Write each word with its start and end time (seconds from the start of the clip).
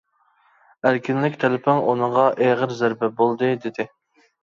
ئەركىنلىك 0.91 1.37
تەلىپىڭ 1.45 1.83
ئۇنىڭغا 1.91 2.27
ئېغىر 2.47 2.77
زەربە 2.83 3.15
بولدى، 3.23 3.55
-دېدى. 3.57 3.91